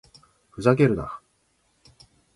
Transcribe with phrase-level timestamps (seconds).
[0.49, 1.21] ふざけるな